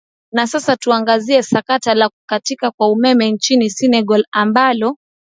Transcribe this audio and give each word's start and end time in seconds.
na 0.31 0.47
sasa 0.47 0.77
tuangazie 0.77 1.43
sakata 1.43 1.93
la 1.95 2.09
kukatika 2.09 2.71
kwa 2.71 2.91
umeme 2.91 3.31
nchini 3.31 3.69
senegal 3.69 4.25
ambalo 4.31 4.97